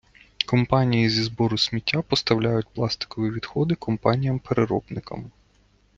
[0.45, 5.31] Компанії зі збору сміття поставляють пластикові відходи компаніям-переробникам.